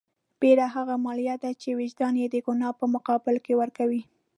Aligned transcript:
بېره 0.39 0.67
هغه 0.75 0.95
مالیه 1.05 1.35
ده 1.43 1.51
چې 1.61 1.69
وجدان 1.79 2.13
یې 2.21 2.27
د 2.33 2.37
ګناه 2.45 2.71
په 2.79 2.85
مقابل 2.95 3.35
کې 3.45 3.53
ورکوي. 3.61 4.01